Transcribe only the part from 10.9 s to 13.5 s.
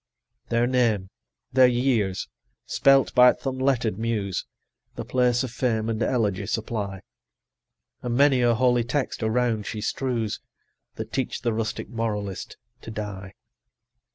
That teach the rustic moralist to die.